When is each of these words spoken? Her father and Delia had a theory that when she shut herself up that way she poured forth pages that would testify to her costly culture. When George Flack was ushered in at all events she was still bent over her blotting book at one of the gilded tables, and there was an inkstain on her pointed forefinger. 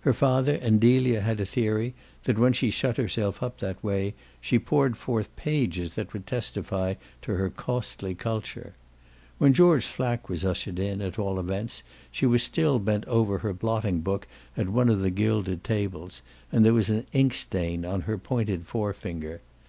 Her 0.00 0.12
father 0.12 0.54
and 0.56 0.80
Delia 0.80 1.20
had 1.20 1.38
a 1.38 1.46
theory 1.46 1.94
that 2.24 2.36
when 2.36 2.52
she 2.52 2.68
shut 2.68 2.96
herself 2.96 3.40
up 3.44 3.60
that 3.60 3.80
way 3.80 4.14
she 4.40 4.58
poured 4.58 4.96
forth 4.96 5.30
pages 5.36 5.94
that 5.94 6.12
would 6.12 6.26
testify 6.26 6.94
to 7.22 7.36
her 7.36 7.48
costly 7.48 8.16
culture. 8.16 8.74
When 9.38 9.52
George 9.52 9.86
Flack 9.86 10.28
was 10.28 10.44
ushered 10.44 10.80
in 10.80 11.00
at 11.00 11.16
all 11.16 11.38
events 11.38 11.84
she 12.10 12.26
was 12.26 12.42
still 12.42 12.80
bent 12.80 13.04
over 13.06 13.38
her 13.38 13.52
blotting 13.54 14.00
book 14.00 14.26
at 14.56 14.68
one 14.68 14.88
of 14.88 14.98
the 15.00 15.10
gilded 15.10 15.62
tables, 15.62 16.22
and 16.50 16.66
there 16.66 16.74
was 16.74 16.90
an 16.90 17.06
inkstain 17.12 17.84
on 17.84 18.00
her 18.00 18.18
pointed 18.18 18.66
forefinger. 18.66 19.42